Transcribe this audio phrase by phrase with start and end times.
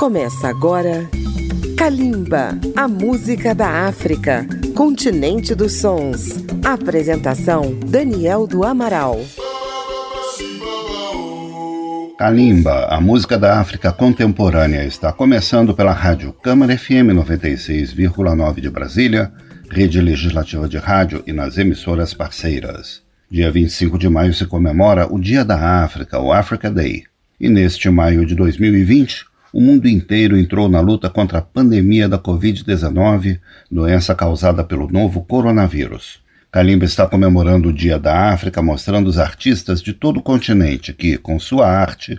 [0.00, 1.10] Começa agora
[1.76, 6.42] Kalimba, a música da África, continente dos sons.
[6.64, 9.20] Apresentação Daniel do Amaral.
[12.18, 19.30] Kalimba, a música da África contemporânea, está começando pela Rádio Câmara FM 96,9 de Brasília,
[19.70, 23.02] rede legislativa de rádio e nas emissoras parceiras.
[23.30, 27.04] Dia 25 de maio se comemora o Dia da África, o Africa Day.
[27.38, 32.18] E neste maio de 2020, o mundo inteiro entrou na luta contra a pandemia da
[32.18, 36.20] Covid-19, doença causada pelo novo coronavírus.
[36.52, 41.16] Kalimba está comemorando o Dia da África, mostrando os artistas de todo o continente que,
[41.16, 42.18] com sua arte,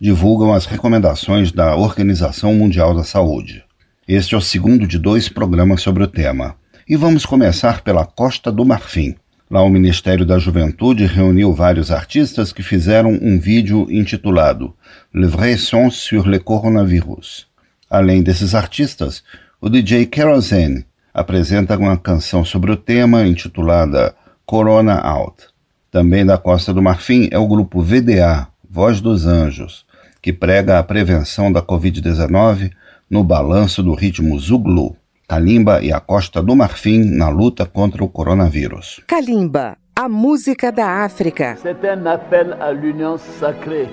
[0.00, 3.64] divulgam as recomendações da Organização Mundial da Saúde.
[4.06, 6.56] Este é o segundo de dois programas sobre o tema.
[6.88, 9.14] E vamos começar pela Costa do Marfim.
[9.52, 14.74] Lá, o Ministério da Juventude reuniu vários artistas que fizeram um vídeo intitulado
[15.12, 17.46] Le vrai son sur le coronavirus.
[17.90, 19.22] Além desses artistas,
[19.60, 24.14] o DJ Kerosene apresenta uma canção sobre o tema intitulada
[24.46, 25.48] Corona Out.
[25.90, 29.84] Também da Costa do Marfim é o grupo VDA, Voz dos Anjos,
[30.22, 32.72] que prega a prevenção da Covid-19
[33.10, 34.96] no balanço do ritmo Zuglu.
[35.32, 39.00] Kalimba e a Costa do Marfim na luta contra o coronavírus.
[39.06, 41.56] Kalimba, a música da África.
[41.56, 43.88] C'est un appel à l'union sacrée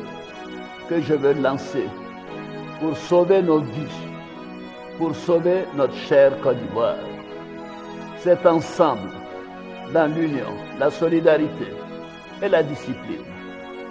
[0.89, 1.87] que je veux lancer
[2.81, 3.97] pour sauver nos vies,
[4.97, 7.07] pour sauver notre chère Côte d'Ivoire.
[8.21, 9.09] C'est ensemble,
[9.93, 11.71] dans l'union, la solidarité
[12.41, 13.31] et la discipline,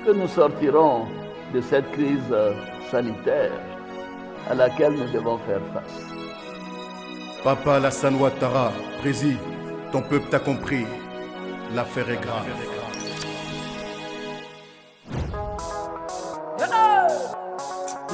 [0.05, 1.07] que nous sortirons
[1.55, 2.31] de cette crise
[2.91, 3.59] sanitaire
[4.51, 6.08] à laquelle nous devons faire face.
[7.45, 9.39] Papa Alassane Ouattara, président,
[9.93, 10.85] ton peuple t'a compris.
[11.73, 12.47] L'affaire est grave.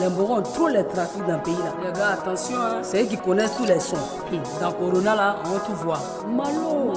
[0.01, 1.73] Les morons ont trop les trafics dans le pays là.
[1.83, 2.81] Les gars, attention, hein.
[2.83, 3.97] c'est eux qui connaissent tous les sons.
[4.61, 6.01] Dans Corona là, on tout voit.
[6.29, 6.93] Malo.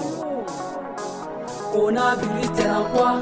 [1.71, 3.19] Coronavirus, t'es dans quoi?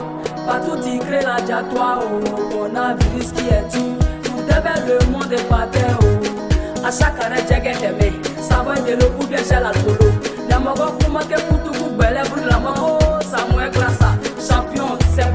[0.48, 2.00] Partout tu crées la diatoire.
[2.02, 2.50] Oh.
[2.52, 3.96] Coronavirus qui est tout.
[4.24, 6.00] Tout débelle le monde est par terre.
[6.02, 6.86] Oh.
[6.86, 8.25] À chaque arrêt, j'ai gagné
[8.56, 10.12] Savoy de l'eau ou bien j'ai la polo.
[10.50, 12.98] La mago fuma que pour tout coup, belle pour la mago.
[13.30, 15.26] Ça mouille grâce à champion, c'est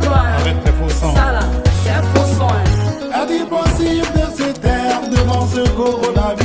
[0.65, 1.15] les faux sons.
[1.15, 1.41] Ça là,
[1.85, 2.49] c'est un faux son.
[3.21, 6.40] Est-il possible de se taire devant ce coronavirus?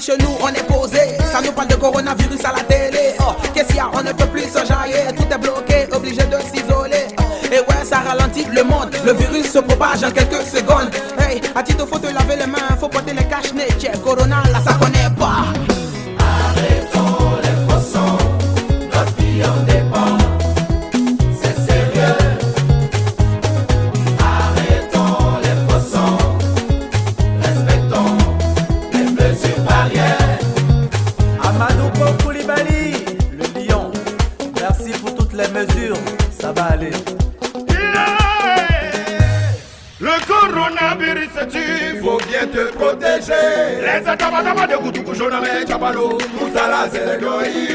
[0.00, 1.18] Chez nous, on est posé.
[1.30, 3.14] Ça nous parle de coronavirus à la télé.
[3.20, 3.90] Oh, qu'est-ce qu'il y a?
[3.92, 5.12] On ne peut plus se jaillir.
[5.16, 7.06] Tout est bloqué, obligé de s'isoler.
[7.52, 8.90] Et ouais, ça ralentit le monde.
[9.04, 10.90] Le virus se propage en quelques secondes.
[11.18, 13.68] Hey, à titre, faut te laver les mains, faut porter les cache-nez.
[14.02, 14.42] Corona,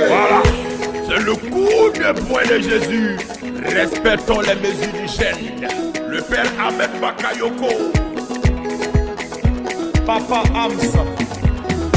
[0.07, 0.41] Voilà,
[1.07, 3.17] c'est le coup de poing de Jésus.
[3.65, 5.67] Respectons les mesures d'hygiène.
[6.07, 7.71] Le père Ahmed Bakayoko.
[10.05, 10.93] Papa Hams.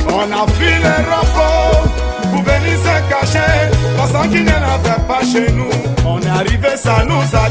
[0.09, 1.87] On a fui les rapports
[2.31, 3.71] pour venir se cacher.
[3.97, 5.71] Pensant qu'il n'y en avait pas chez nous.
[6.07, 7.43] On est arrivé, ça nous a.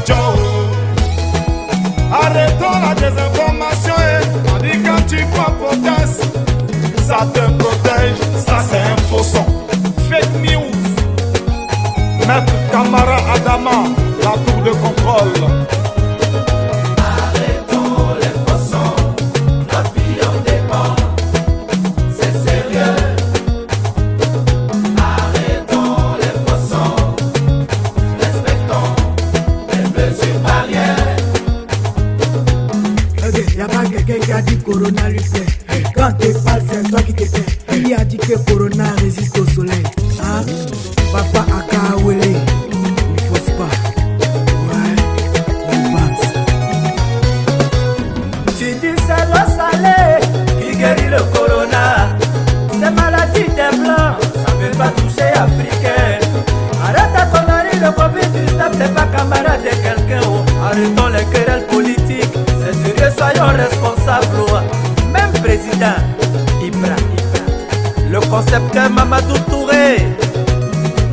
[2.12, 4.20] Arrêtons la désinformation et
[4.54, 6.20] on dit quand tu crois potasse,
[7.12, 8.16] ça te protège,
[8.46, 9.44] ça c'est un faux son.
[10.08, 10.70] Fake news.
[12.26, 13.84] Maître Kamara Adama,
[14.22, 15.50] la tour de contrôle.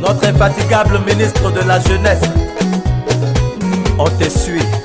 [0.00, 2.22] Notre infatigable ministre de la Jeunesse.
[3.98, 4.79] On te suit.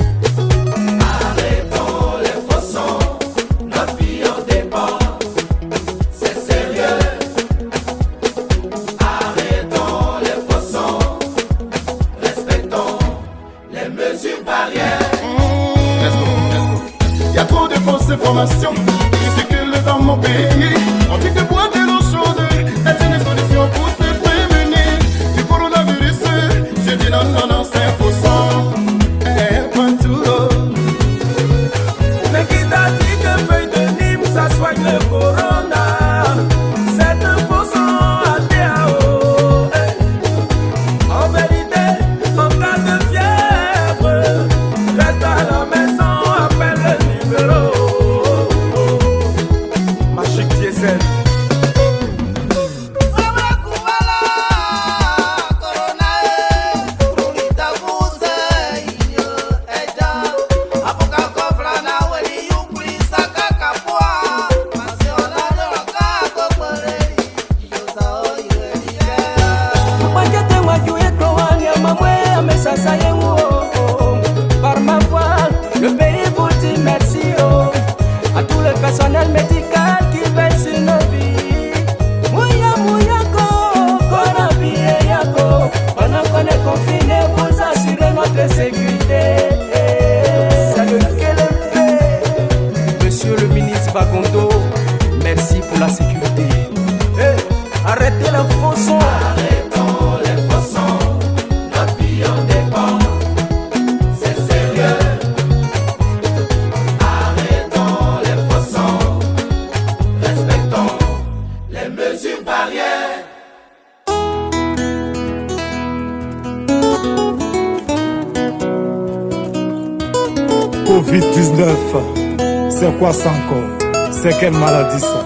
[123.12, 125.24] C'est quelle maladie ça?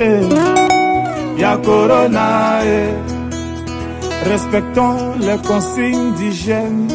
[0.00, 2.90] Eh, y'a Corona, eh.
[4.28, 6.88] Respectons les consignes d'hygiène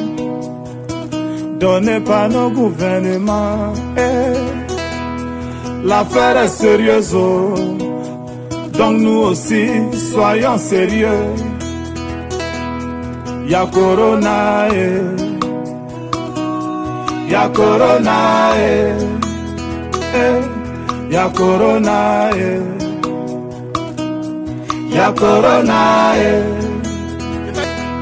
[1.59, 3.74] données par nos gouvernements.
[3.97, 4.33] Eh.
[5.85, 7.53] L'affaire est sérieuse, oh.
[8.77, 9.68] donc nous aussi
[10.12, 11.33] soyons sérieux.
[13.47, 15.01] Y'a Corona, eh.
[17.31, 19.19] Y'a Corona, eh
[21.09, 22.61] ya corona, eh.
[24.95, 26.13] ya corona.
[26.15, 26.44] Eh.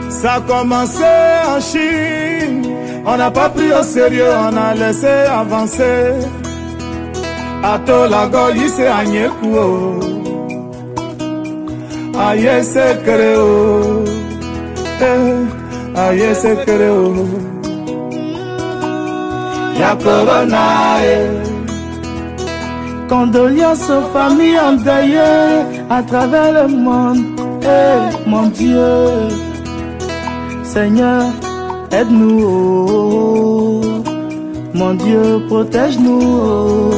[0.10, 1.04] Ça a commencé
[1.48, 2.64] en Chine,
[3.06, 6.14] on n'a pas pris au sérieux, on a laissé avancer.
[7.64, 10.00] Atolago yise anyekuo,
[12.20, 14.04] aye se creo,
[15.02, 15.46] eh,
[15.96, 17.14] aye se creo.
[19.80, 21.47] Ya corona, eh.
[23.08, 27.20] Condoléances aux familles endeuillées à travers le monde.
[27.64, 29.30] Eh, mon Dieu,
[30.64, 31.24] Seigneur,
[31.92, 32.44] aide-nous.
[32.44, 33.82] Oh.
[34.74, 36.92] Mon Dieu, protège-nous.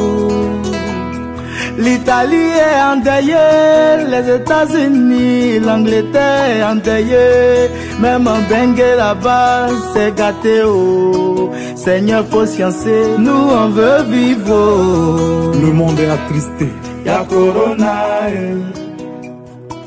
[1.78, 7.70] L'Italie est endeuillée, les États-Unis, l'Angleterre est endeuillée.
[8.02, 10.64] Même en Bengue là-bas, c'est gâté.
[10.66, 11.52] Oh.
[11.76, 15.39] Seigneur, faut sciencer, nous on veut vivre.
[15.80, 16.68] Monde est attristé.
[17.06, 18.30] Y'a Corona.
[18.30, 18.58] Eh.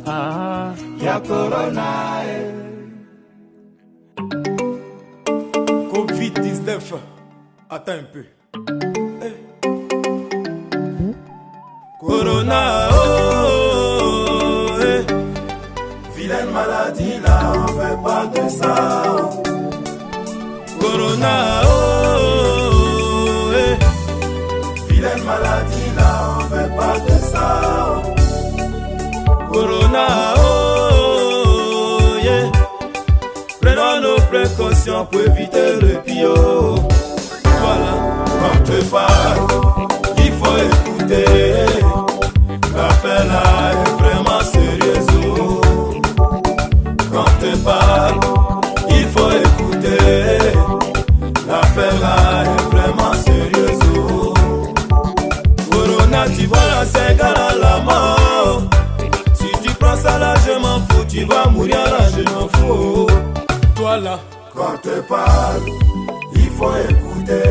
[0.07, 1.83] Ah, y'a Corona.
[2.31, 2.63] Eh.
[5.93, 6.95] Covid-19.
[7.69, 8.25] Attends un peu.
[12.01, 15.05] Corona, oh, eh.
[16.17, 18.75] Vilaine maladie là, on veut pas de ça.
[20.81, 22.42] Corona, oh,
[29.53, 30.63] Corona, oh.
[33.61, 36.35] Prenons nos précautions pour éviter le pire.
[37.61, 37.95] Voilà,
[38.65, 39.47] te parle,
[40.19, 41.25] il faut écouter.
[42.75, 43.52] L'affaire là
[64.73, 65.63] quand te parle,
[66.35, 67.43] il faut écouter.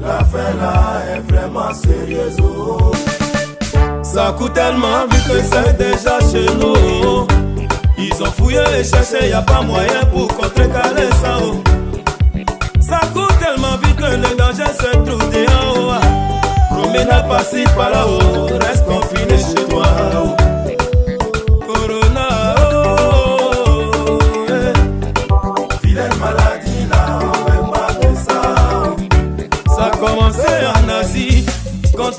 [0.00, 2.36] L'affaire là est vraiment sérieuse.
[4.02, 7.26] Ça coûte tellement vite que c'est déjà chez nous.
[7.98, 11.38] Ils ont fouillé et cherché, y a pas moyen pour contrecarrer ça.
[11.42, 11.62] Oh.
[12.80, 15.30] Ça coûte tellement vite que le danger se trouve
[15.76, 15.92] haut.
[16.70, 19.84] Promenade pas-ci par là-haut, reste confiné chez toi.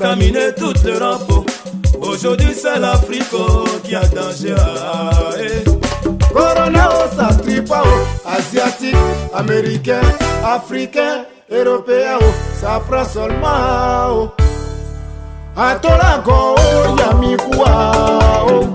[0.06, 1.50] Contaminé toute l'Europe.
[2.00, 3.24] Aujourd'hui c'est l'Afrique
[3.82, 4.54] qui a danger.
[6.32, 8.28] Corona, oh.
[8.28, 8.94] Asiatique,
[9.34, 10.00] américain,
[10.44, 12.18] africain, européen.
[12.60, 14.30] Ça prend seulement, oh.
[15.56, 17.92] Atolago, oh, Yamikua,
[18.48, 18.66] oh.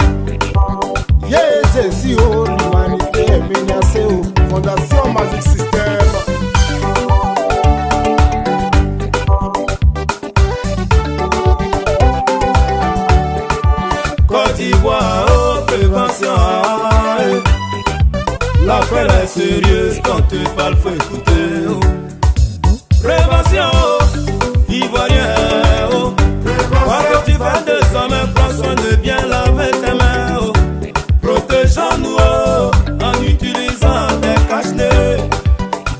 [1.29, 4.21] Yes, si, oh, l'humanité menacée, oh.
[4.49, 6.10] Fondation Magic System.
[18.65, 21.65] L'affaire est sérieuse quand tu parles, faut écouter.
[21.69, 21.79] Oh.
[23.03, 23.71] Prévention,
[24.69, 25.35] Ivoirien,
[25.93, 26.13] oh.
[26.85, 30.39] Quoi que tu fasses de sommeil, prends soin de bien laver tes mains.
[30.41, 30.53] Oh.
[31.21, 32.71] Protégeons-nous oh,
[33.03, 35.17] en utilisant des cache-nez.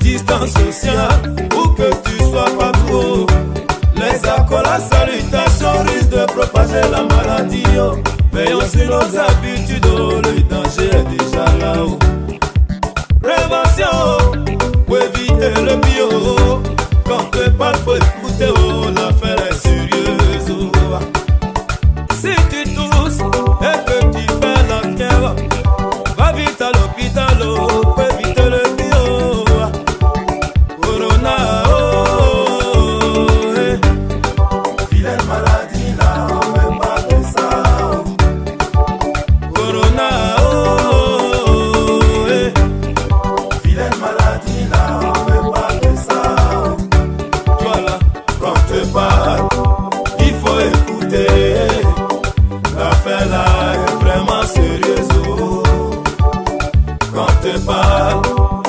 [0.00, 2.92] Distance sociale, où que tu sois partout.
[2.92, 3.26] oh.
[3.96, 7.62] Les accords, la salutation risquent de propager la maladie.
[8.32, 9.86] Veillons sur nos habitudes,
[58.02, 58.61] love.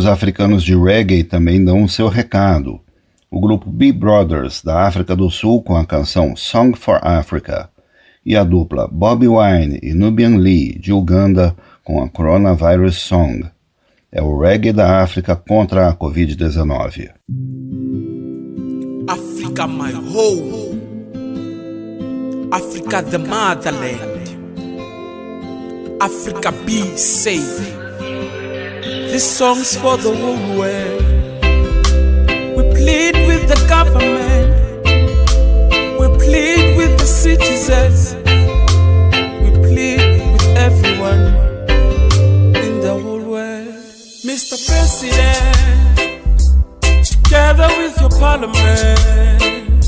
[0.00, 2.80] Grupos africanos de reggae também dão o seu recado.
[3.30, 7.68] O grupo Bee Brothers, da África do Sul, com a canção Song for Africa,
[8.24, 11.54] e a dupla Bobby Wine e Nubian Lee, de Uganda,
[11.84, 13.44] com a Coronavirus Song.
[14.10, 17.10] É o reggae da África contra a Covid-19.
[19.06, 20.80] Africa, my home.
[22.50, 24.00] Africa, the motherland.
[26.00, 27.79] Africa, be safe.
[29.10, 31.02] This song's for the whole world.
[32.56, 34.48] We plead with the government.
[35.98, 38.14] We plead with the citizens.
[39.42, 40.00] We plead
[40.32, 41.22] with everyone
[42.64, 43.74] in the whole world.
[44.24, 44.54] Mr.
[44.68, 46.38] President,
[47.04, 49.82] together with your parliament,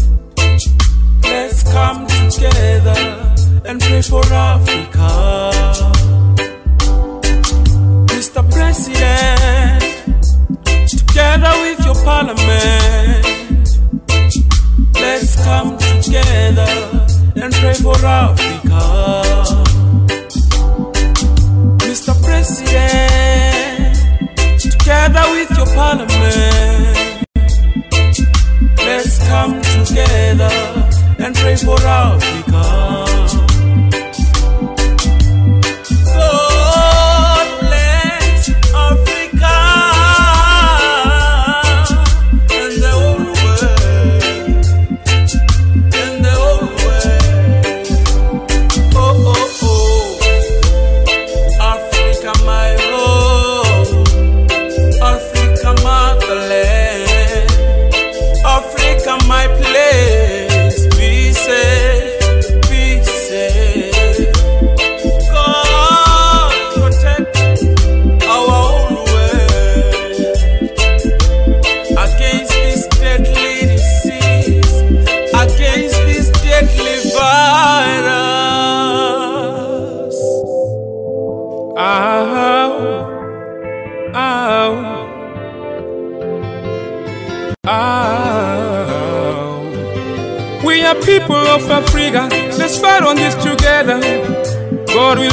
[1.23, 3.33] let's come together
[3.67, 5.92] and pray for Africa.
[8.83, 9.81] President,
[10.89, 13.25] together with your parliament,
[14.95, 18.81] let's come together and pray for Africa.
[21.79, 22.13] Mr.
[22.25, 23.95] President,
[24.61, 27.25] together with your parliament,
[28.79, 30.51] let's come together
[31.21, 33.12] and pray for Africa.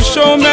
[0.09, 0.48] show me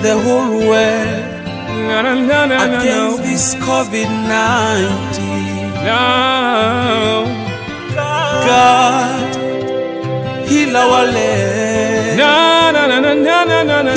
[0.00, 1.24] and the whole world
[1.90, 5.84] against this COVID 19.
[8.46, 9.36] God,
[10.48, 12.20] heal our land.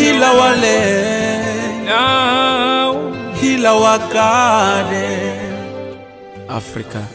[0.02, 1.90] Heal our land.
[3.38, 5.40] Heal our garden.
[6.50, 7.08] Africa.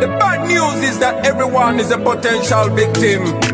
[0.00, 3.53] The bad news is that everyone is a potential victim.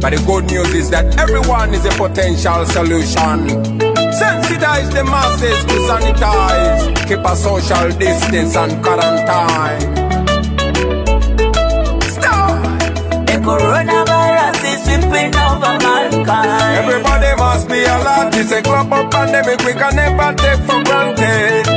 [0.00, 3.36] But the good news is that everyone is a potential solution.
[4.16, 9.80] Sensitize the masses to sanitize, keep a social distance and quarantine.
[12.16, 12.80] Stop!
[13.28, 16.80] The coronavirus is sweeping over mankind.
[16.80, 18.34] Everybody must be alert.
[18.34, 21.69] It's a global pandemic we can never take for granted.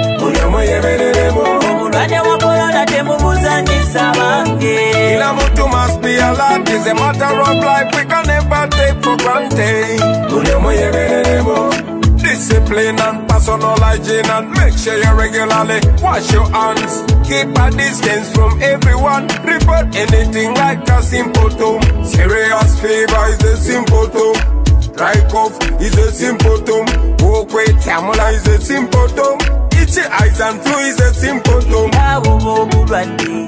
[0.57, 4.77] Omulwadde wa korona temubuzanyisa bange
[5.09, 6.13] Kila mtu must be.
[6.13, 9.99] It's a matter of life we can never take for granted.
[12.17, 17.03] Discipline and personal hygiene and make sure you regularly wash your hands.
[17.27, 19.27] Keep a distance from everyone.
[19.45, 21.81] Report anything like a symptom.
[22.05, 24.62] Serious fever is a symptom.
[24.95, 26.85] Dry cough is a symptom.
[27.19, 29.37] Walkway tamula is a symptom.
[29.71, 31.91] Itchy eyes and flu is a symptom.
[31.91, 33.47] abuba obulwadde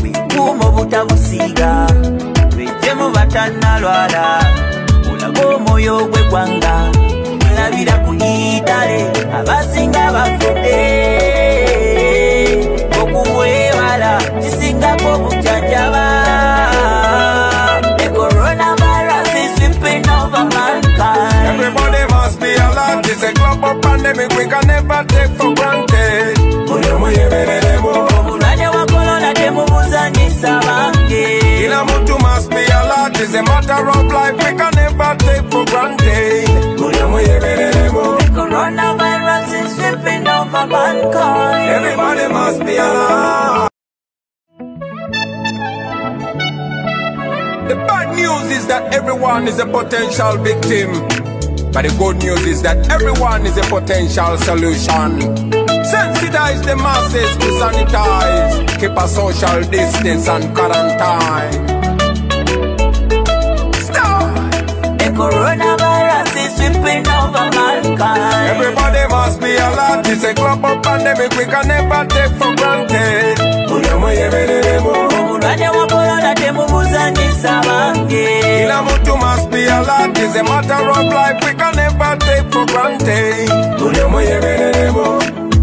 [0.00, 1.86] bwekuuma obutabusiiga
[2.56, 4.24] lwejjemu batannalwala
[5.12, 6.74] olaga omwoyo gw'eggwanga
[7.50, 9.00] olabira ku itale
[9.38, 10.78] abasinga bafudde
[13.00, 16.07] okubwebala kisingako obujjanjaba
[23.62, 26.38] a pandemic we can never take for granted.
[28.18, 33.20] omulwadde wa korona temubuzanyisa bange Kila mtu must be alert.
[33.20, 36.48] It's a matter of life we can never take for granted.
[38.34, 41.70] Coronavirus is sweeping over mankind.
[41.76, 43.68] Everybody must be alert.
[47.68, 51.17] The bad news is that everyone is a potential victim.
[51.78, 55.22] But the good news is that everyone is a potential solution.
[55.86, 61.54] Sensitize the masses to sanitize, keep a social distance and quarantine.
[63.78, 64.26] Stop!
[64.98, 68.58] The coronavirus is sweeping over mankind.
[68.58, 70.02] Everybody must be alert.
[70.10, 73.38] It's a global pandemic we can never take for granted.
[75.38, 80.18] Omulwadde wa korona temubuzanyisa bange Kila mtu must be alert.
[80.18, 83.48] It's a matter of life we can never take for granted.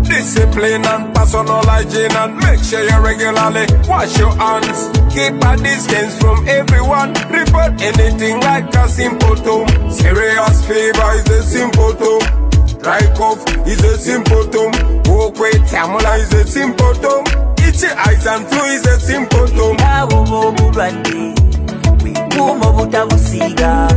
[0.07, 4.89] Discipline and personal hygiene and make sure you regularly wash your hands.
[5.13, 7.13] Keep a distance from everyone.
[7.29, 9.67] Report anything like a symptom.
[9.91, 12.19] Serious fever is a symptom.
[12.81, 14.71] Dry cough is a symptom.
[15.05, 17.44] Walkway tamula is a symptom.
[17.57, 21.33] Ichi item two is a simple term Ngabubo bulwadde
[22.01, 23.87] Bwekuuma obutabusiiga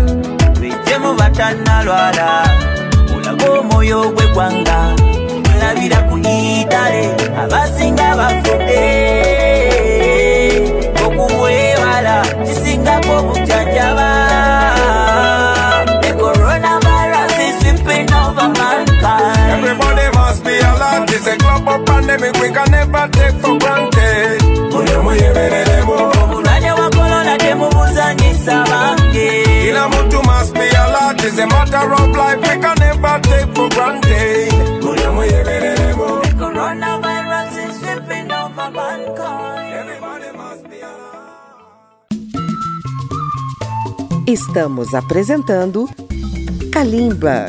[0.61, 2.29] Lwejje mu batannalwala
[3.17, 4.79] Olaga omwoyo gw'eggwanga
[5.47, 7.05] Mulabira ku itale
[7.43, 8.83] Abasinga bafudde
[11.05, 14.08] Okuwebala Kisingako obujjanjaba
[21.59, 24.41] global pandemic we can never take for granted.
[26.31, 31.25] mulwadde wa korona temubuzanyisa bange Kila mtu must be alert.
[31.25, 34.53] It's a matter of life we can never take for granted.
[36.39, 39.49] coronavirus is sweeping over mankind
[44.27, 45.89] Estamos apresentando
[46.71, 47.49] Kalimba.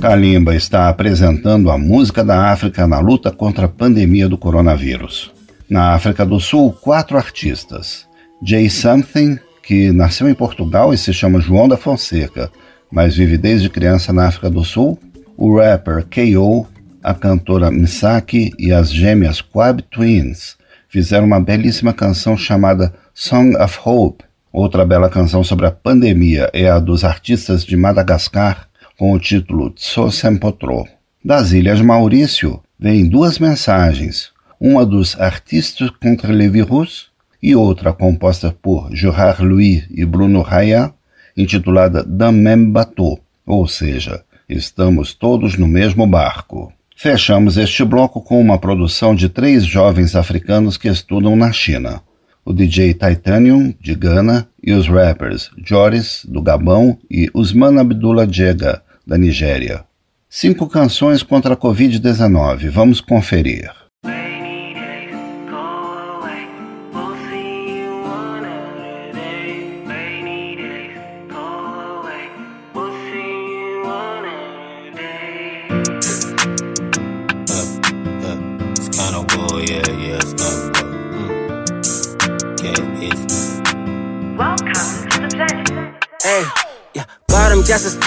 [0.00, 5.32] Kalimba está apresentando a música da África na luta contra a pandemia do coronavírus.
[5.68, 8.06] Na África do Sul, quatro artistas.
[8.40, 12.48] Jay Something, que nasceu em Portugal e se chama João da Fonseca,
[12.92, 14.96] mas vive desde criança na África do Sul.
[15.36, 16.64] O rapper K.O.,
[17.02, 20.56] a cantora Misaki e as gêmeas Quab Twins
[20.88, 24.24] fizeram uma belíssima canção chamada Song of Hope.
[24.52, 28.67] Outra bela canção sobre a pandemia é a dos artistas de Madagascar,
[28.98, 30.84] com o título Tso Sempotro.
[31.24, 37.08] Das Ilhas Maurício vêm duas mensagens, uma dos Artistes contre le Virus
[37.40, 40.92] e outra composta por Gerard Louis e Bruno Raya,
[41.36, 46.72] intitulada Dans même bateau, ou seja, estamos todos no mesmo barco.
[46.96, 52.02] Fechamos este bloco com uma produção de três jovens africanos que estudam na China.
[52.44, 58.82] O DJ Titanium, de Gana, e os rappers Joris, do Gabão, e Usman Abdullah Jega,
[59.08, 59.86] da Nigéria.
[60.28, 62.68] Cinco canções contra a Covid-19.
[62.68, 63.87] Vamos conferir.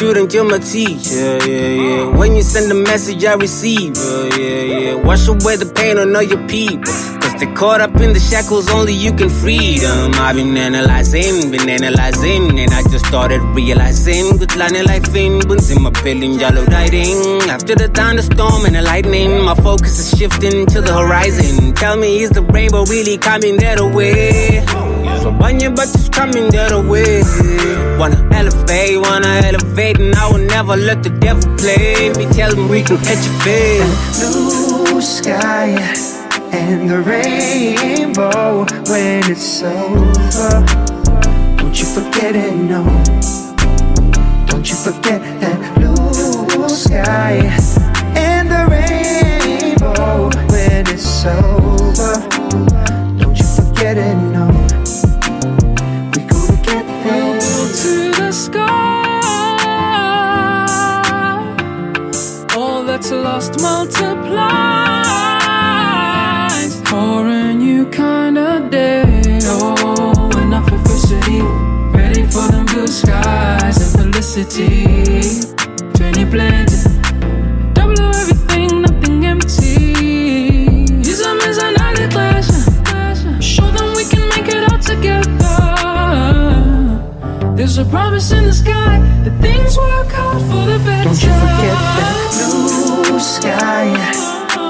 [0.01, 1.13] I'm just a my teeth.
[1.13, 1.67] yeah, yeah.
[1.67, 2.01] yeah.
[2.01, 2.17] Uh.
[2.17, 4.93] When you send a message, I receive, Yeah, yeah, yeah.
[4.95, 6.91] Wash away the pain on all your people.
[7.21, 10.13] Cause they're caught up in the shackles, only you can free them.
[10.15, 14.37] I've been analyzing, been analyzing, and I just started realizing.
[14.37, 17.17] Good line life in, bunzim my feeling, yellow writing.
[17.49, 21.73] After the thunderstorm and the lightning, my focus is shifting to the horizon.
[21.75, 24.65] Tell me, is the rainbow really coming that way?
[25.39, 27.23] Bunny, but it's coming that way.
[27.99, 32.25] Wanna elevate, wanna elevate, and I will never let the devil play me.
[32.33, 33.85] Tell him we can catch a fade.
[34.17, 35.75] blue sky
[36.51, 40.65] and the rainbow when it's over.
[41.57, 42.83] Don't you forget it, no.
[44.47, 47.41] Don't you forget that blue sky
[48.15, 51.60] and the rainbow when it's over.
[63.21, 64.41] Lost multiplies
[66.89, 69.39] for a new kind of day.
[69.43, 71.41] Oh, enough adversity,
[71.95, 74.85] ready for them blue skies and felicity.
[75.93, 76.85] Twenty plans,
[77.73, 79.93] double everything, nothing empty.
[81.07, 83.41] Use them as an added pleasure.
[83.41, 85.29] Show them we can make it all together.
[87.55, 91.03] There's a promise in the sky that things work out for the better.
[91.03, 92.50] Don't you forget that
[93.21, 93.85] sky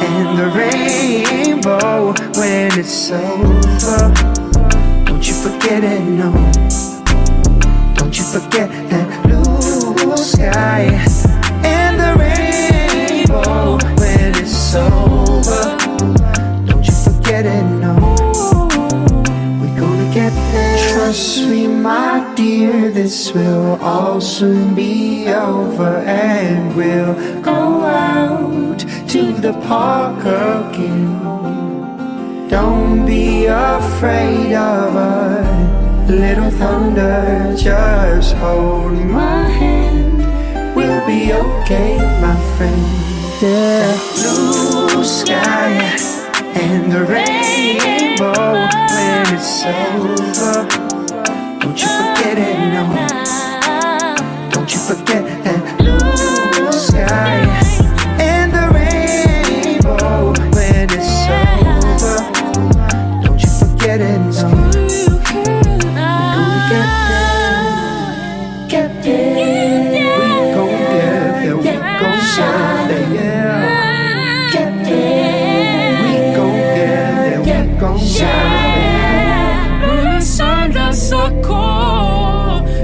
[0.04, 4.12] and the rainbow when it's over.
[5.06, 6.32] Don't you forget it, no.
[7.96, 10.90] Don't you forget that blue sky
[11.64, 15.78] and the rainbow when it's over.
[16.66, 17.96] Don't you forget it, no.
[19.62, 20.94] We're gonna get there.
[20.94, 27.16] Trust me, my dear, this will all soon be over, and we'll
[29.12, 31.20] to the park again.
[32.48, 40.18] Don't be afraid of a little thunder, just hold my hand.
[40.74, 42.86] We'll be okay, my friend.
[43.42, 43.98] Yeah.
[44.16, 45.74] Blue sky
[46.56, 48.54] and the rainbow
[48.96, 50.68] when it's over.
[51.60, 52.84] Don't you forget it, no.
[54.52, 55.61] Don't you forget that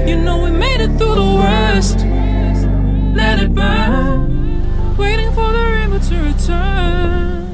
[0.08, 1.98] you know we made it through the worst.
[3.14, 7.47] Let it burn, waiting for the rainbow to return.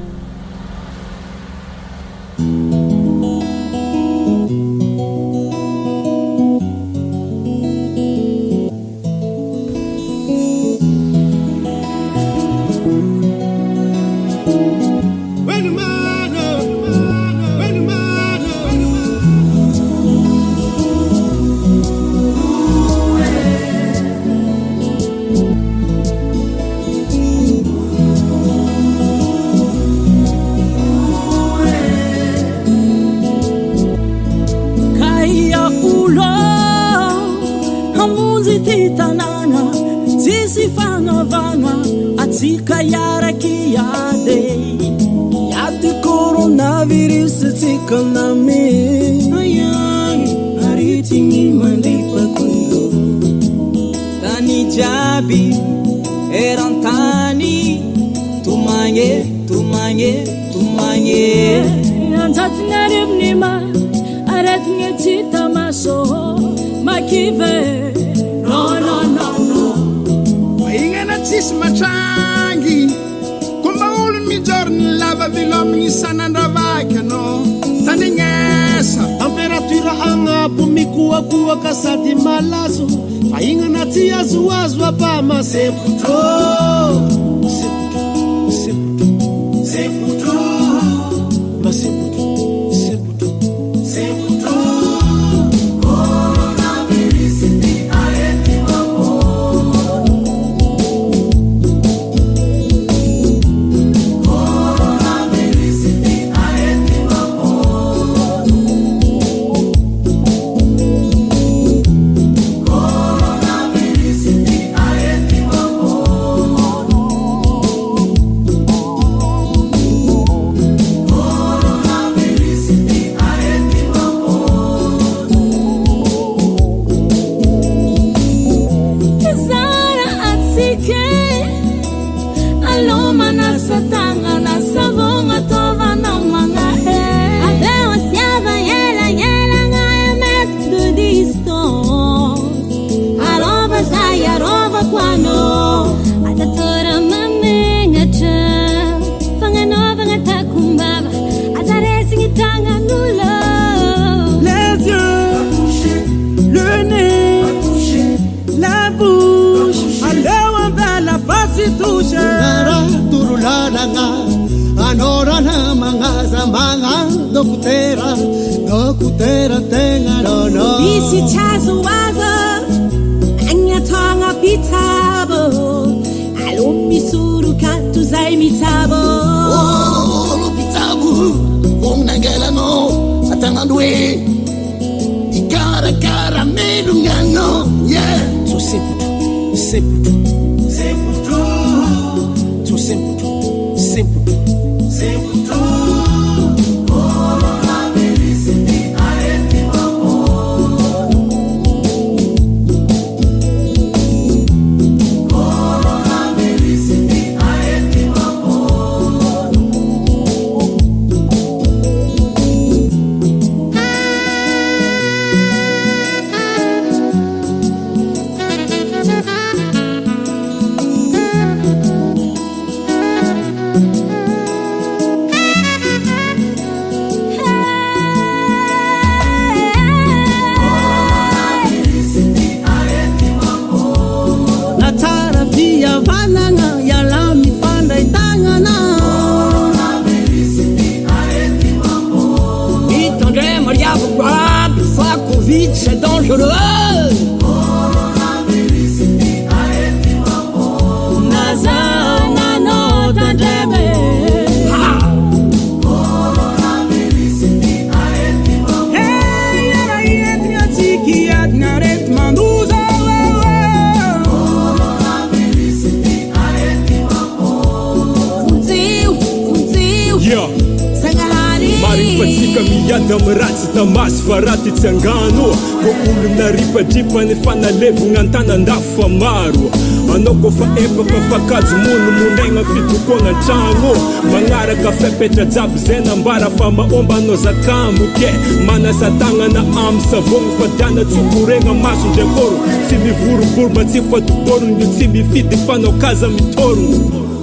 [283.07, 283.93] konatragno
[284.33, 288.29] magnaraka fepetra jiaby zay nambara fa maombanao zakamboke
[288.67, 295.09] manasatanana amy savogno fa tiana tsy koregna maso ndrakoro tsy mivorovoro mba tsy fatotôrogno tsy
[295.09, 297.34] mifidy fanao kaza mitorogno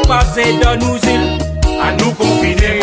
[0.00, 1.38] Passer dans nos îles,
[1.80, 2.80] à nous confiner,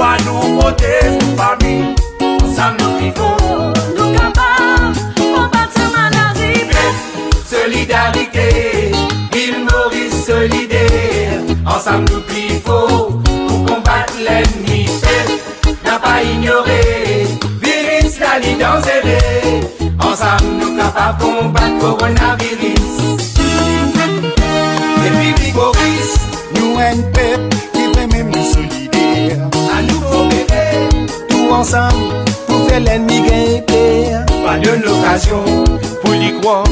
[0.00, 1.94] à nous protéger, nos familles.
[2.20, 2.90] Ensemble, nous
[3.96, 6.92] nous sommes capables de combattre ce mal-arrivée.
[7.44, 8.92] Solidarité,
[9.34, 11.40] il n'a rien solidaire.
[11.66, 12.22] Ensemble, nous
[13.26, 14.86] nous sommes combattre l'ennemi.
[15.84, 17.26] N'a pas ignoré,
[17.62, 19.62] virus, la lite en.
[20.00, 22.83] Ensemble, nous sommes capables de combattre le coronavirus.
[34.84, 35.44] l'occasion
[36.02, 36.62] pou li kwa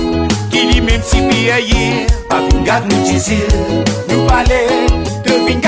[0.52, 1.84] Ki li menm si piye ye
[2.30, 3.46] Pa vin gade nou dizil
[4.10, 4.62] Nou pale
[5.24, 5.60] Te vin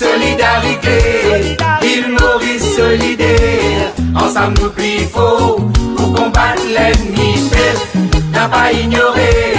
[0.00, 3.92] Solidarité Il Maurice solidaire.
[4.16, 5.60] Ensemble nous plie faut
[5.96, 7.50] Pour combattre l'ennemi.
[8.32, 9.54] N'a pas ignoré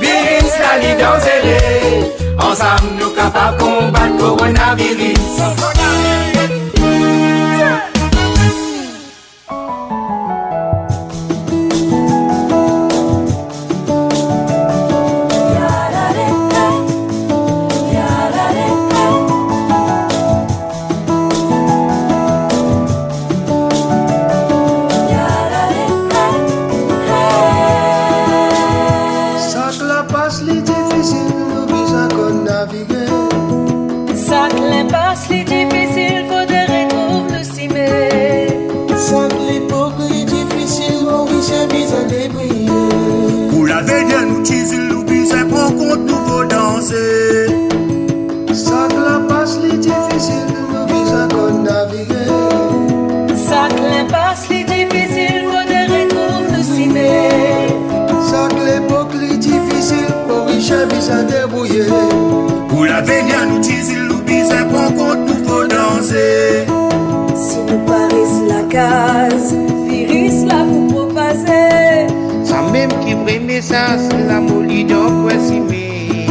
[0.00, 1.18] Virus la li dans
[2.46, 6.19] Ensemble nous capables combattre Coronavirus Coronavirus.
[73.90, 76.26] grâce, l'amour lui donc estimé.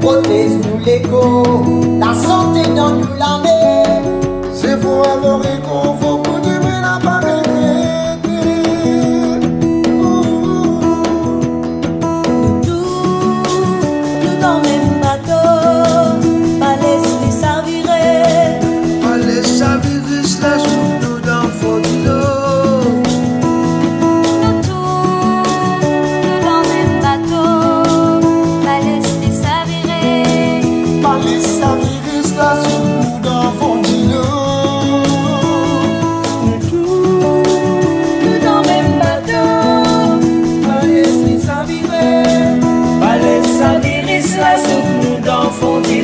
[0.00, 1.42] Protège nous l'écho,
[1.98, 3.82] la santé dans nous l'année.
[4.52, 6.03] C'est pour avoir réconfort.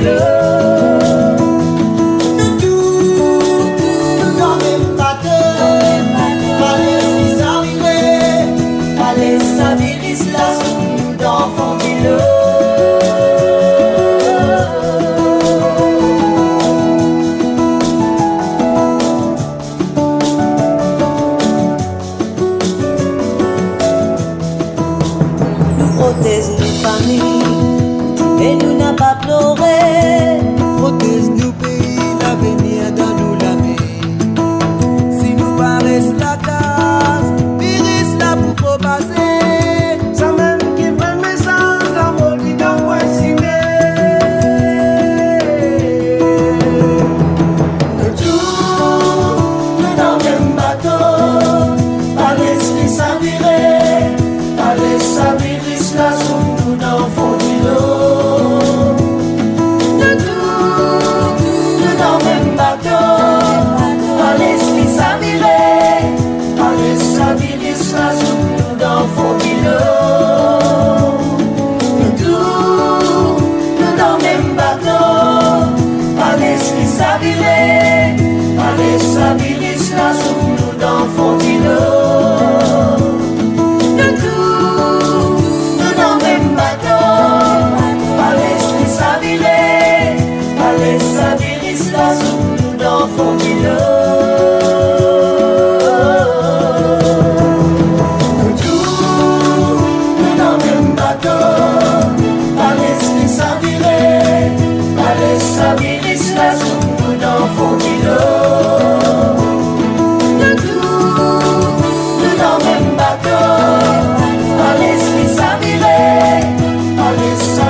[0.03, 0.40] love.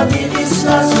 [0.05, 1.00] vida está sua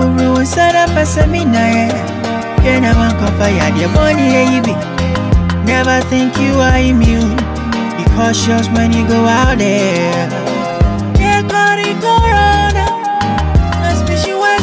[0.00, 1.92] Uru sana pasa minae
[2.62, 4.74] Kena wankofaya dia money baby
[5.70, 7.36] Never think you are immune.
[7.96, 10.50] Be cautious when you go out there.
[12.00, 12.86] Corona.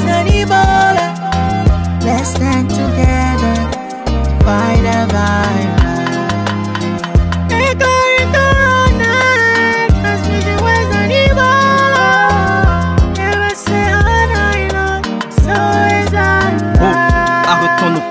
[0.05, 1.07] Than Ebola.
[2.03, 3.55] Let's stand together
[4.43, 5.76] Fight a virus.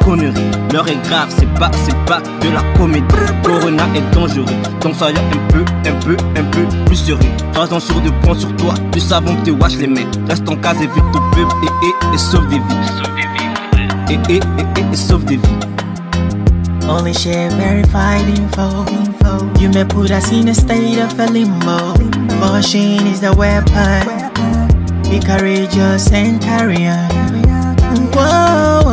[0.07, 0.51] Conneries.
[0.73, 3.05] L'heure est grave, c'est pas, c'est pas de la comédie.
[3.43, 4.45] Corona est dangereux,
[4.81, 7.31] donc soyons un peu, un peu, un peu plus sérieux.
[7.53, 10.09] Trois ans sur deux, prends sur toi du savon tu wash les mains.
[10.29, 12.77] Reste en case, évite ton pub et, et, et sauve des vies.
[14.09, 14.41] Et, et, et,
[14.81, 15.43] et, et sauve des vies.
[16.89, 18.85] Only share verified info.
[18.93, 19.45] info.
[19.61, 21.95] You may put us in a state of a limbo.
[22.39, 24.07] Caution is the weapon.
[25.11, 27.09] Be courageous and carry on.
[28.15, 28.86] Whoa,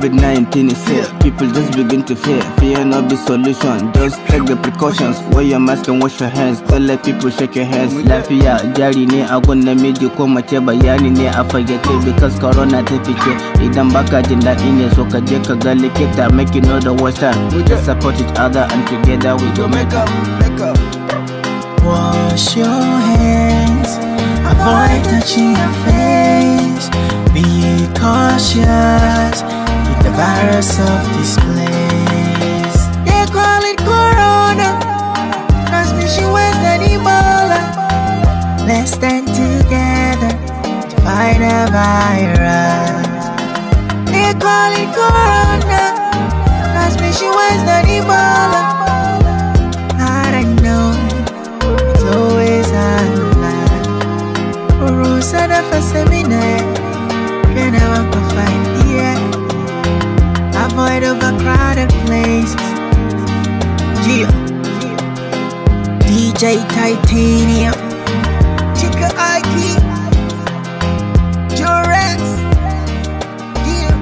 [0.00, 1.04] COVID-19 is here.
[1.20, 2.40] People just begin to fear.
[2.58, 3.92] Fear not the solution.
[3.92, 5.20] Just take the precautions.
[5.34, 6.62] Wear your mask and wash your hands.
[6.62, 7.92] Don't let people shake your hands.
[7.92, 12.82] Life Lafiya jari ne a gwanna miji ko mace bayani ne a fayyace Because corona
[12.82, 16.32] ta fice Idan baka jin daɗi ne so ka je ka ga likita.
[16.32, 17.36] Make you know the worst time.
[17.54, 20.08] We just support each other and together we go make up,
[20.40, 20.78] make up.
[21.84, 22.64] Wash your
[23.12, 23.98] hands.
[24.48, 26.88] Avoid touching your face.
[27.34, 29.69] Be cautious
[30.02, 32.78] the virus of this place.
[33.06, 34.68] They call it Corona,
[35.68, 37.60] transmission worse than Ebola.
[38.66, 40.32] Let's stand together
[40.90, 43.24] to fight the virus.
[44.12, 45.82] They call it Corona,
[46.74, 48.62] transmission worse than Ebola.
[49.98, 51.10] I don't know
[52.42, 52.70] it's
[60.80, 61.12] find here?
[61.12, 62.56] Avoid overcrowded places.
[64.04, 64.28] Gio,
[66.06, 67.74] DJ Titanium,
[68.74, 69.70] Chica Ike,
[71.56, 72.20] Jorex,
[73.64, 73.94] Gio.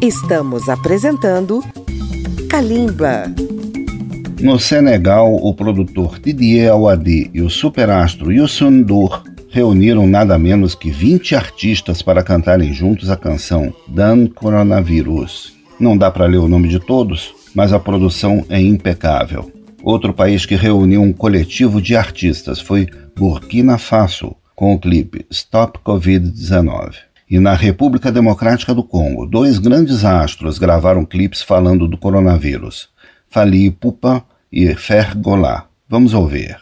[0.00, 1.62] Estamos apresentando
[2.48, 3.32] Kalimba.
[4.40, 10.90] No Senegal, o produtor Didier Awadi e o superastro Youssou N'Dour reuniram nada menos que
[10.90, 15.54] 20 artistas para cantarem juntos a canção Dan Coronavirus.
[15.78, 19.52] Não dá para ler o nome de todos, mas a produção é impecável.
[19.80, 25.78] Outro país que reuniu um coletivo de artistas foi Burkina Faso, com o clipe Stop
[25.84, 26.94] Covid-19.
[27.30, 32.88] E na República Democrática do Congo, dois grandes astros gravaram clipes falando do coronavírus:
[33.30, 35.68] Fali Ipupa e Fer Gola.
[35.88, 36.56] Vamos ouvir.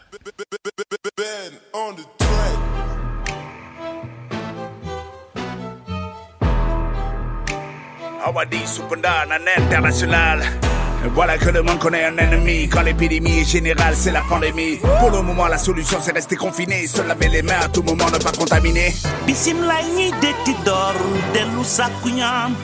[8.23, 10.39] Awadi Supanda, un international.
[11.13, 12.69] Voilà que le monde connaît un ennemi.
[12.69, 14.79] Quand l'épidémie est générale, c'est la pandémie.
[14.99, 16.87] Pour le moment, la solution c'est rester confiné.
[16.87, 18.93] Se laver les mains à tout moment, ne pas contaminer.
[19.25, 20.95] bisimilaay ñiy detti door
[21.33, 22.55] dellu sàkku ñaan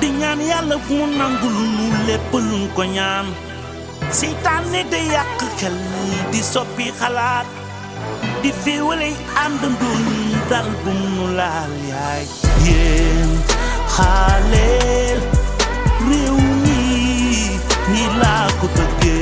[0.00, 3.26] di ñaan yàlla mu nangul nu lépp luñ ko ñaan
[4.10, 5.76] seytaane de yàq xel
[6.32, 7.46] di soppi xalaat
[8.42, 8.50] di
[10.50, 12.22] dal bu mu laal yaay
[12.66, 13.30] yéen
[13.94, 15.20] xaaleel
[16.08, 16.80] réew mi
[17.92, 19.17] ni laa ko bëggee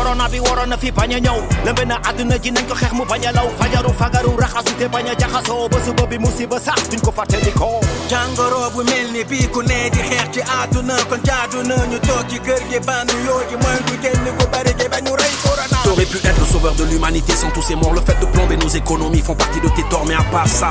[0.00, 1.38] corona fi bañ a ñëw.
[1.64, 3.48] Lëmbe na àdduna ji nañ ko xeex mu bañ a law.
[3.58, 5.68] Fajaru fagaru raxasu te bañ a jaxasoo.
[5.68, 7.80] Ba suba bi musiba sax duñ ko fàtte di ko.
[8.08, 10.94] Jàngoro bu mel ni bii ku ne di xeex ci àdduna.
[11.08, 14.44] Kon jaadu na ñu toog ci kër gi bandu yoo gi mooy du génn ko
[14.52, 15.78] bari gi bañ ñu rey corona.
[15.84, 17.92] T'aurais pu être le sauveur de l'humanité sans tous ces morts.
[17.94, 20.70] Le fait de plomber nos économies font partie de tes torts, mais à part ça,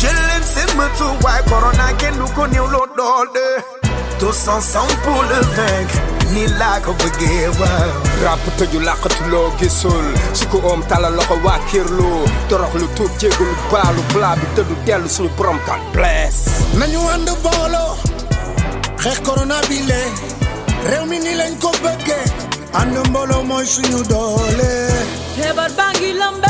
[0.00, 3.46] jël leen seen matuwaay corona kenn du ko néew loo doole
[4.20, 5.98] tous ensemble pour le vaincre
[6.34, 7.90] ni laa ko bëggee waaw
[8.24, 10.06] rap tëju làqatuloo gisul
[10.38, 12.10] su ko oom tala loxo waa kirlu
[12.48, 12.86] torox lu.
[12.96, 16.36] Tuub jégalu baalu plat bi tëddu dellu suñu borom kan bless.
[16.78, 17.92] Nañu ànd booloo
[19.02, 20.00] xeex corona bi le
[20.90, 22.24] réew mi ni lañ ko bëggee
[22.80, 24.70] ànd mbooloo mooy suñu doole
[25.36, 26.49] feebar baa ngi lambe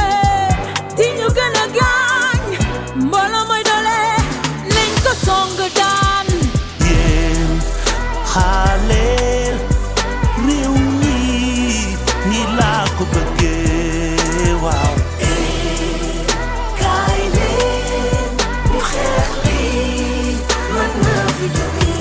[8.33, 9.57] xaaleel
[10.47, 11.16] réew mi
[12.31, 14.95] ni laa ko bëggee waaw
[16.81, 18.28] kaay leen
[18.72, 20.37] ñu xeex lii
[20.74, 21.95] mën na fi jóge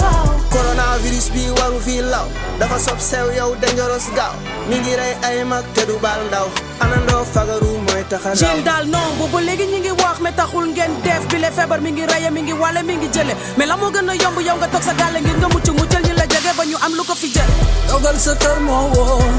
[0.00, 2.26] waaw coronavirus bi waru fi law
[2.58, 4.34] dafa sob sew yow dangerous gaaw.
[4.68, 6.46] Mi ngi rey ay mag te du baal ndaw.
[6.82, 7.72] Anandoo fagaru
[8.06, 11.38] mooy taxa Jim daal non boobu léegi ñi ngi wax mais taxul ngeen def bi
[11.38, 13.34] le feebar mi ngi reye mi ngi wale mi ngi jële.
[13.56, 16.02] Mais la moo gën a yomb yow nga toog sa gàlle ngir nga mucc muccal
[16.06, 17.50] ñi la jege ba ñu am lu ko fi jël.
[17.88, 19.30] Toogal sa kër moo wóor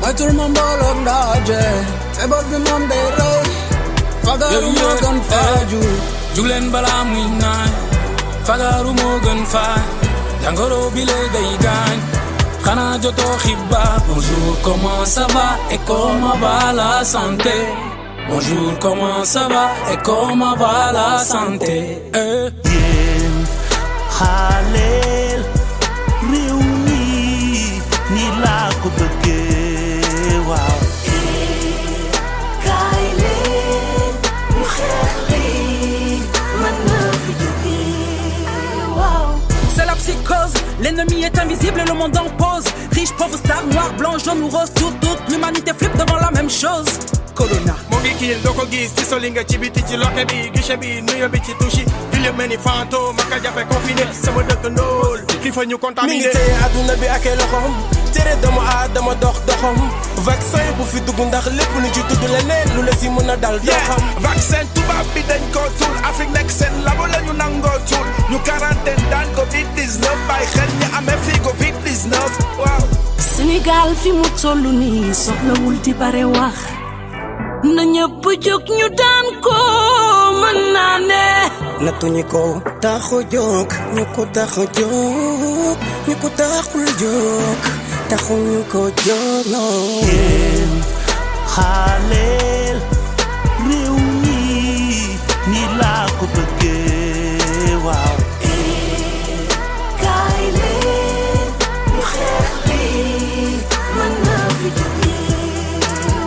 [0.00, 1.62] moytul ma mbooloog ndaje.
[2.16, 3.48] Feebar bi moom day rey
[4.26, 5.80] fagaru moo gën eh, faaju.
[6.34, 7.70] jugleen balaa muy naan
[8.46, 9.82] fagaru moo gën faay
[10.42, 11.98] jàngoro bi lay day gaañ
[12.64, 13.96] xanaa jotoo xibaar.
[14.08, 15.48] Bonjour comment ça va?
[15.74, 17.56] Et comment va la santé
[18.30, 21.98] bonjour comment ça va et comment va la santé?
[22.14, 22.48] Eh?
[22.70, 23.36] yéen
[24.16, 25.42] xaaleel
[26.30, 27.04] réew mi
[28.14, 30.78] ni laa ko bëggee waaw
[32.66, 34.14] kaay leen
[34.54, 36.22] ñu xeex lii
[36.62, 37.80] mën na fi jóge
[38.98, 39.28] waaw
[39.74, 42.49] C'est la psychose, l'ennemi est invisible et le monde en pause.
[43.16, 46.84] Pauvre, star, noir, blanc, jaune rose, tout, toute l'humanité flippe devant la même chose.
[47.34, 47.74] corona
[52.22, 56.20] li mel ni fantôme maka jafe confiné sama dëkk ndóol ki fa ñu contaminé mi
[56.20, 59.76] ngi téye àdduna bi ak ay loxom tere doomu aadama dox doxam.
[60.26, 63.36] Vaccin bu fi dugg ndax lépp lu ci tudd leneen lu la si mën a
[63.36, 63.58] dal
[64.24, 65.60] vaccin tubaab bi dañ ko
[66.08, 68.06] Afrique nekk seen labo la ñu nangoo tuul.
[68.30, 72.18] Ñu quarantaine daan covid 19 bàyyi xel ñi amee fii covid 19
[72.60, 72.84] waaw.
[73.34, 76.56] Sénégal fi mu toll nii soxlawul di bare wax.
[77.74, 79.56] Na ñëpp jóg ñu daan ko
[80.40, 81.49] mën naa ne
[81.84, 82.42] nattuñu ko
[82.82, 85.76] taxu jóg ñu ko taxu jóg
[86.08, 87.58] ñu ko taxul jóg
[88.10, 89.74] taxuñu ko jóg non
[90.08, 90.72] yéen
[91.54, 92.78] xaaleel
[93.68, 94.38] réew mi
[95.50, 98.16] ni laa ko bëggee waaw
[100.02, 101.48] kaay leen
[101.94, 103.54] ñu xeex lii
[103.96, 105.18] mën na fi jóge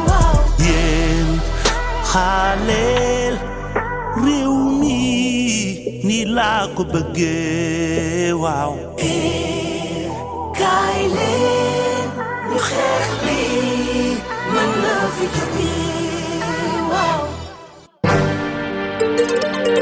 [0.07, 1.27] waaw yéen
[2.11, 2.82] xaaleel
[6.23, 8.73] ni laa ko bëggee waaw
[10.59, 12.07] kaay leen
[12.49, 14.15] ñu xeex lii
[14.53, 15.71] mën na fi jóge
[16.91, 17.23] waaw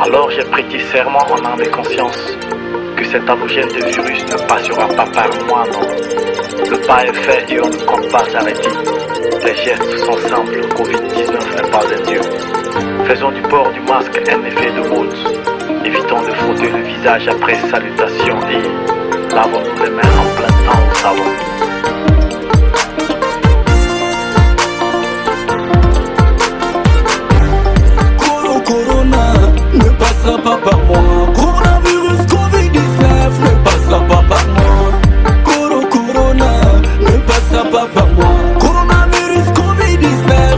[0.05, 2.21] Alors j'ai prêté serment en âme et conscience
[2.97, 5.85] que cet halogène de virus ne passera pas par moi, non.
[6.71, 8.73] Le pas est fait et on ne compte pas s'arrêter.
[9.45, 12.21] Les gestes sont simples, Covid-19 n'est pas un dieu.
[13.07, 15.50] Faisons du port du masque un effet de mode.
[15.83, 20.95] Évitons de frotter le visage après salutation et lavons-nous les mains en plein temps au
[20.95, 21.31] savon.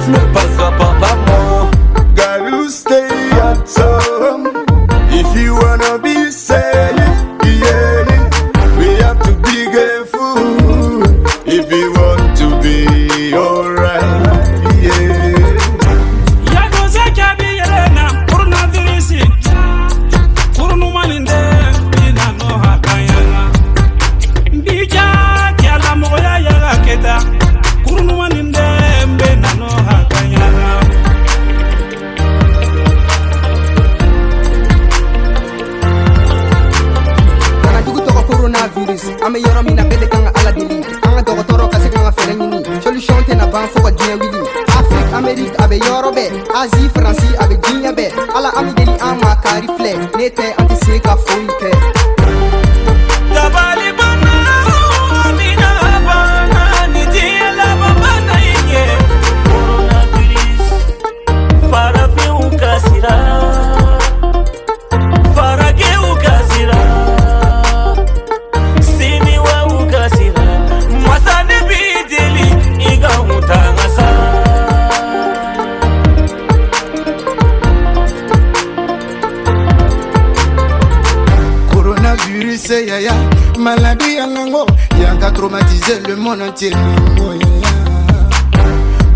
[0.06, 0.53] Ne passera
[50.24, 51.18] mete, anti se ka
[86.34, 86.74] on until
[87.18, 87.74] moyoya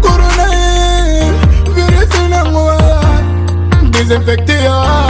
[0.01, 0.47] korona
[1.76, 2.72] virisi nango
[3.91, 5.07] desinfecte ya ah.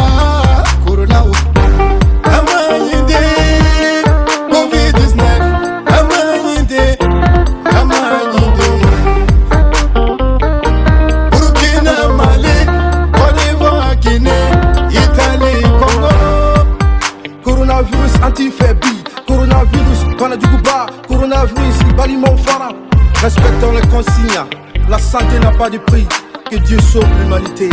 [25.57, 26.07] Pas de prix,
[26.49, 27.69] que Dieu sauve l'humanité.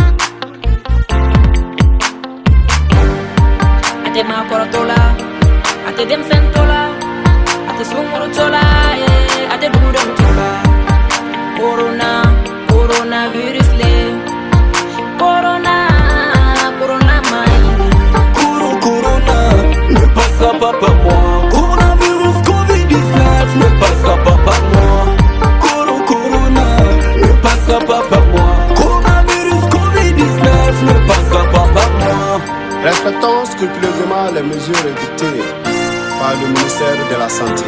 [36.19, 37.65] Par le ministère de la Santé.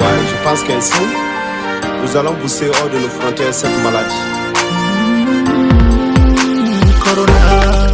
[0.00, 1.04] Ouais, je pense qu'ainsi,
[2.02, 4.36] nous allons pousser hors de nos frontières cette maladie.
[7.46, 7.85] Imafanta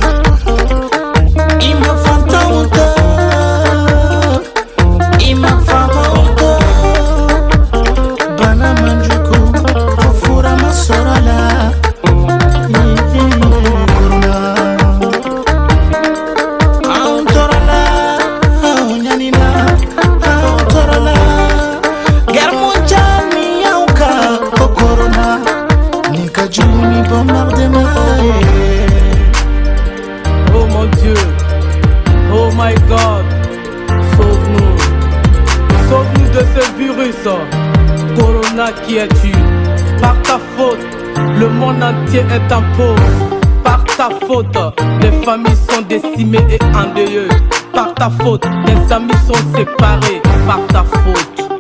[42.19, 43.41] est en pauvre.
[43.65, 44.57] Par ta faute,
[45.01, 47.29] les familles sont décimées et endeuillées.
[47.73, 50.21] Par ta faute, les amis sont séparés.
[50.47, 51.51] Par ta faute,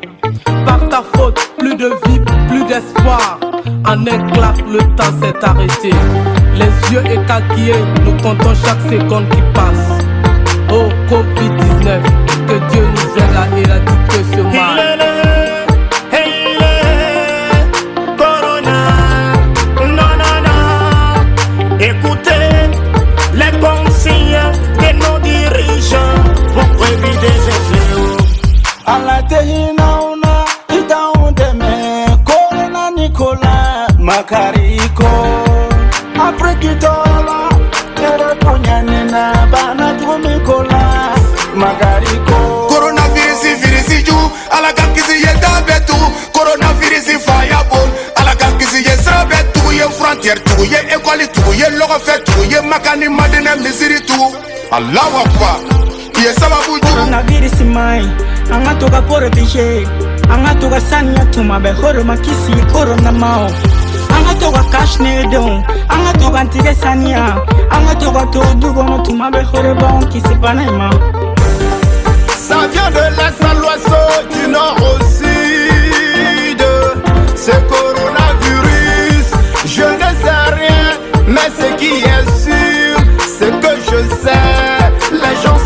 [0.66, 3.38] par ta faute, plus de vie, plus d'espoir.
[3.86, 5.90] En un clap, le temps s'est arrêté.
[6.55, 10.05] Les yeux écarquillés, nous comptons chaque seconde qui passe.
[10.70, 12.03] Oh Covid-19,
[12.46, 14.91] que Dieu nous aide à éradiquer ce mal.
[34.23, 35.11] Makariko
[36.14, 37.49] Afrikitola
[37.99, 39.93] Erepunyanina Bana
[40.23, 41.23] Nicolas
[41.57, 44.14] Makariko Coronavirus virus ju
[44.51, 48.95] ala ka kisi ye da bɛɛ tugu coronavirus fa ya bon ala ka kisi ye
[48.97, 53.59] sira bɛɛ tugu ye frontière tugu ye école tugu ye lɔgɔfɛ tugu ye makani madinɛ
[53.59, 54.31] misiri tugu
[54.70, 55.59] alahu akbar
[56.14, 58.07] i ye sababu jugu coronavirus mai
[58.53, 59.85] an ka to ka protege
[60.31, 63.72] an ka to ka saniya tuma bɛ horoma kisi corona ma o
[64.23, 65.49] an ka to ka kasine denw
[65.93, 67.25] an ka to ka tigɛ saniya
[67.75, 70.91] an ka to ka to du kɔnɔ tuma bɛ horebanw kisi bana in ma.
[72.47, 73.91] Ça vient de l'est à l'ouest,
[74.33, 76.62] du nord au sud.
[77.35, 79.29] C'est coronavirus,
[79.64, 80.87] je ne sais rien,
[81.27, 82.97] mais ce qui est sûr,
[83.37, 85.61] c'est que je sais, les gens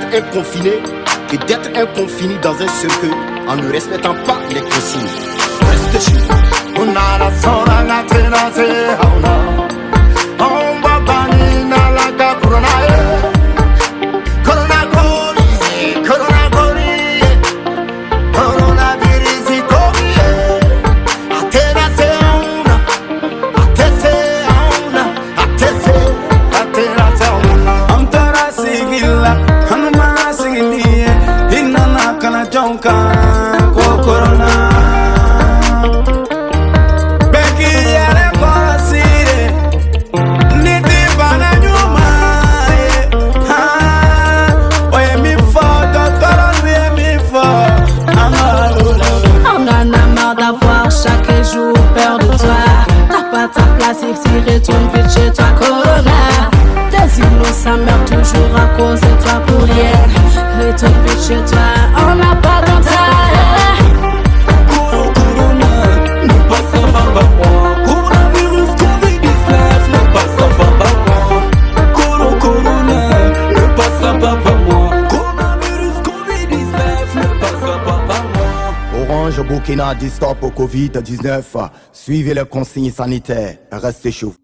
[0.00, 0.72] un confiné
[1.28, 3.12] que d'être un confiné dans un cercueil
[3.48, 5.02] en ne respectant pas les consignes.
[5.70, 6.42] Reste chez.
[79.82, 81.42] Burkina dit stop au Covid-19.
[81.92, 83.58] Suivez les consignes sanitaires.
[83.72, 84.34] Restez chaud.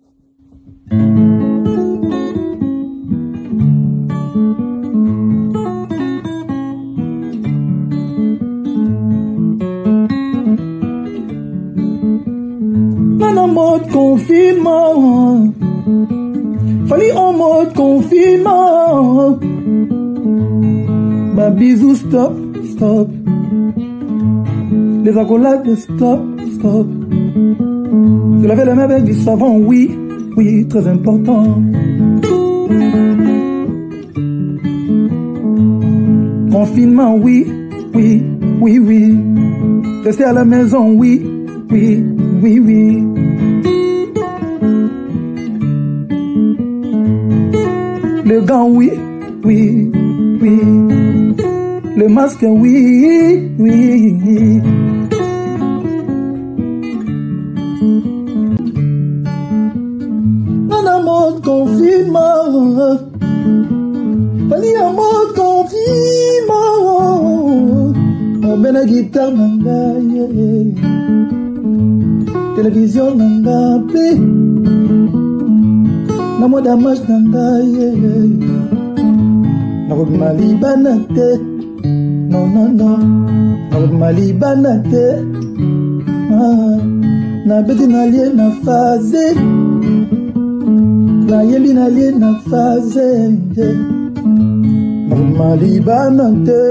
[13.21, 15.53] en mode confinement.
[16.89, 19.39] Fallait en mode confinement.
[21.37, 22.35] Bah bisous, stop,
[22.75, 23.09] stop.
[25.05, 26.21] Les accolades, stop,
[26.55, 26.87] stop.
[28.41, 29.91] Se laver les mains avec du savon, oui,
[30.37, 31.45] oui, très important.
[36.53, 37.47] Confinement, oui,
[37.95, 38.23] oui,
[38.61, 39.17] oui, oui.
[40.05, 41.23] Rester à la maison, oui,
[41.71, 42.05] oui,
[42.43, 43.03] oui, oui.
[48.25, 48.91] Le gant, oui,
[49.45, 49.91] oui,
[50.41, 50.61] oui.
[51.97, 54.63] Le masque, oui, oui.
[68.69, 70.67] nzambe na gitar na ngai eh, eh.
[72.57, 74.07] televizio na nga mpe
[76.39, 77.95] na mwa damage na ngai eh,
[79.89, 81.29] nakobima libana te.
[82.31, 82.91] Nonono
[83.71, 85.07] nakobima libana te.
[86.33, 86.79] Ah,
[87.47, 89.27] nabeti nalie na faze
[91.29, 93.09] nayembi nalie na faze
[95.09, 96.63] nakobima libana te.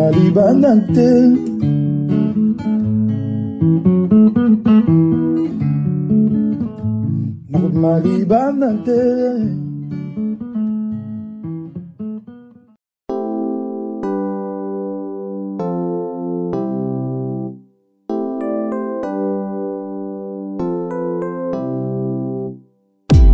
[0.00, 1.50] malibanagtag
[7.52, 7.74] Nakot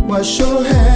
[0.07, 0.86] Wash your hands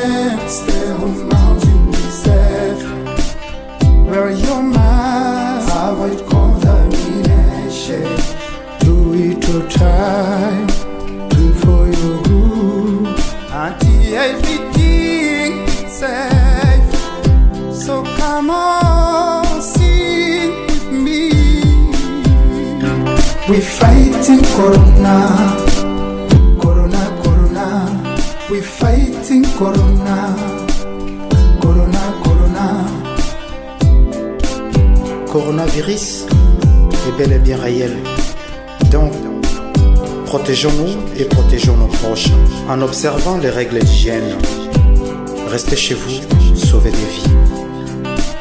[24.56, 25.16] Corona.
[26.60, 27.68] Corona, Corona.
[28.50, 30.36] We fighting Corona.
[31.62, 32.86] Corona, Corona.
[35.32, 36.26] Coronavirus
[37.08, 37.98] est bel et bien réel.
[38.92, 39.14] Donc,
[40.26, 42.30] protégeons-nous et protégeons nos proches
[42.70, 44.36] en observant les règles d'hygiène.
[45.48, 47.32] Restez chez vous, sauvez des vies.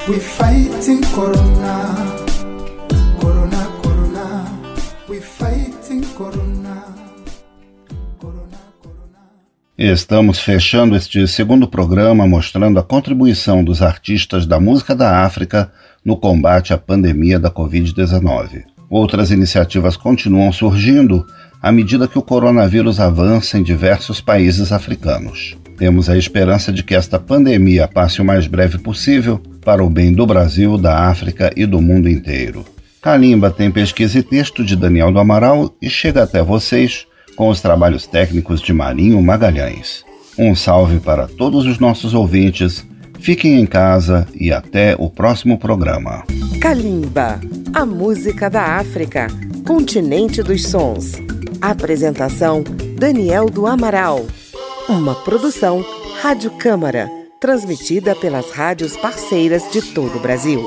[0.08, 1.04] We fighting.
[1.14, 1.94] Corona,
[9.82, 15.72] Estamos fechando este segundo programa mostrando a contribuição dos artistas da música da África
[16.04, 18.64] no combate à pandemia da Covid-19.
[18.90, 21.24] Outras iniciativas continuam surgindo
[21.62, 25.56] à medida que o coronavírus avança em diversos países africanos.
[25.78, 30.12] Temos a esperança de que esta pandemia passe o mais breve possível para o bem
[30.12, 32.66] do Brasil, da África e do mundo inteiro.
[33.00, 37.06] Kalimba tem pesquisa e texto de Daniel do Amaral e chega até vocês
[37.40, 40.04] com os trabalhos técnicos de Marinho Magalhães.
[40.38, 42.86] Um salve para todos os nossos ouvintes.
[43.18, 46.22] Fiquem em casa e até o próximo programa.
[46.60, 47.40] Kalimba,
[47.72, 49.28] a música da África,
[49.66, 51.14] continente dos sons.
[51.62, 52.62] Apresentação:
[52.98, 54.26] Daniel do Amaral.
[54.86, 55.82] Uma produção
[56.20, 57.08] Rádio Câmara,
[57.40, 60.60] transmitida pelas rádios parceiras de todo o Brasil.